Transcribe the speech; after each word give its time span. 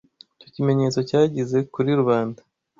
icyo 0.37 0.47
kimenyetso 0.55 0.99
cyagize 1.09 1.57
kuri 1.73 1.89
rubanda 1.99 2.41